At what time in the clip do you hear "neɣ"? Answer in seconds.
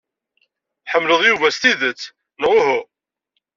2.39-2.51